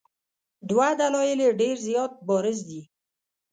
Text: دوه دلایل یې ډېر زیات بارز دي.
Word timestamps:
دوه 0.69 0.87
دلایل 1.01 1.39
یې 1.45 1.51
ډېر 1.61 1.75
زیات 1.87 2.11
بارز 2.27 2.57
دي. 2.69 2.81